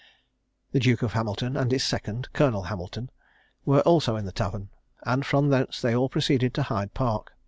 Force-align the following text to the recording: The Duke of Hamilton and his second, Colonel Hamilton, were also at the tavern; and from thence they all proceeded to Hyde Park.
The 0.71 0.79
Duke 0.79 1.03
of 1.03 1.13
Hamilton 1.13 1.55
and 1.55 1.71
his 1.71 1.83
second, 1.83 2.33
Colonel 2.33 2.63
Hamilton, 2.63 3.11
were 3.65 3.81
also 3.81 4.17
at 4.17 4.25
the 4.25 4.31
tavern; 4.31 4.71
and 5.03 5.23
from 5.23 5.49
thence 5.49 5.79
they 5.79 5.93
all 5.95 6.09
proceeded 6.09 6.55
to 6.55 6.63
Hyde 6.63 6.95
Park. 6.95 7.33